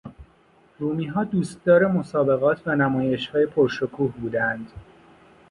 رومیها 0.79 1.23
دوستدار 1.23 1.87
مسابقات 1.87 2.61
و 2.67 2.75
نمایشهای 2.75 3.45
پر 3.45 3.67
شکوه 3.67 4.11
بودند. 4.11 4.71